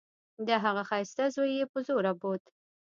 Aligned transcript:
د 0.47 0.49
هغه 0.63 0.83
ښايسته 0.89 1.23
زوى 1.35 1.51
يې 1.57 1.65
په 1.71 1.79
زوره 1.87 2.11
بوت. 2.19 2.43